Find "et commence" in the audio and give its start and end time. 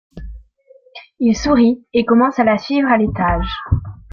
1.93-2.39